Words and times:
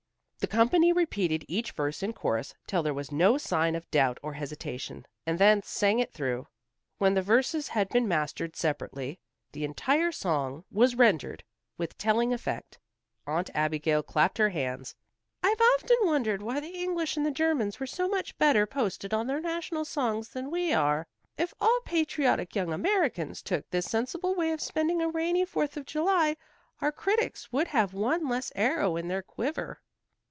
The 0.41 0.47
company 0.47 0.91
repeated 0.91 1.45
each 1.47 1.71
verse 1.73 2.01
in 2.01 2.13
chorus 2.13 2.55
till 2.65 2.81
there 2.81 2.95
was 2.95 3.11
no 3.11 3.37
sign 3.37 3.75
of 3.75 3.89
doubt 3.91 4.17
or 4.23 4.33
hesitation, 4.33 5.05
and 5.23 5.37
then 5.37 5.61
sang 5.61 5.99
it 5.99 6.11
through. 6.13 6.47
When 6.97 7.13
the 7.13 7.21
verses 7.21 7.67
had 7.67 7.89
been 7.89 8.07
mastered 8.07 8.55
separately, 8.55 9.19
the 9.51 9.63
entire 9.63 10.11
song 10.11 10.63
was 10.71 10.95
rendered 10.95 11.43
with 11.77 11.95
telling 11.95 12.33
effect. 12.33 12.79
Aunt 13.27 13.51
Abigail 13.53 14.01
clapped 14.01 14.39
her 14.39 14.49
hands. 14.49 14.95
"I've 15.43 15.61
often 15.75 15.97
wondered 16.01 16.41
why 16.41 16.59
the 16.59 16.71
English 16.81 17.15
and 17.15 17.23
the 17.23 17.29
Germans 17.29 17.79
were 17.79 17.85
so 17.85 18.07
much 18.09 18.35
better 18.39 18.65
posted 18.65 19.13
on 19.13 19.27
their 19.27 19.41
national 19.41 19.85
songs 19.85 20.29
than 20.29 20.49
we 20.49 20.73
are. 20.73 21.05
If 21.37 21.53
all 21.61 21.81
patriotic 21.85 22.55
young 22.55 22.73
Americans 22.73 23.43
took 23.43 23.69
this 23.69 23.85
sensible 23.85 24.33
way 24.33 24.51
of 24.53 24.59
spending 24.59 25.03
a 25.03 25.07
rainy 25.07 25.45
Fourth 25.45 25.77
of 25.77 25.85
July, 25.85 26.35
our 26.79 26.91
critics 26.91 27.51
would 27.51 27.67
have 27.67 27.93
one 27.93 28.27
less 28.27 28.51
arrow 28.55 28.97
in 28.97 29.07
their 29.07 29.21
quiver." 29.21 29.79